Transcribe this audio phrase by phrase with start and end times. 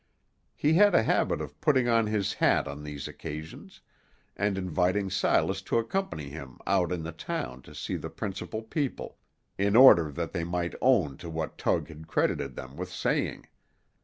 [0.55, 3.81] He had a habit of putting on his hat on these occasions,
[4.35, 9.19] and inviting Silas to accompany him out in the town to see the principal people,
[9.59, 13.45] in order that they might own to what Tug had credited them with saying.